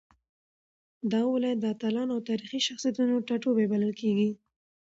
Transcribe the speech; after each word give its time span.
دا 1.11 1.21
ولايت 1.33 1.57
د 1.61 1.65
اتلانو 1.73 2.11
او 2.15 2.21
تاريخي 2.29 2.59
شخصيتونو 2.67 3.23
ټاټوبی 3.27 3.65
بلل 3.71 3.93
کېږي. 4.01 4.29